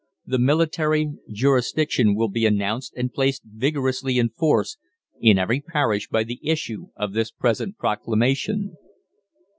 [0.25, 4.79] The Military Jurisdiction will be announced and placed vigorously in force
[5.19, 8.77] in every parish by the issue of this present proclamation.